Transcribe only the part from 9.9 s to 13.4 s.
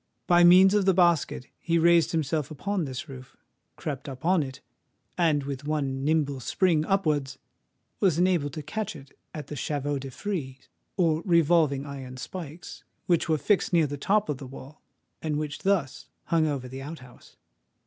de frise, or revolving iron spikes, which were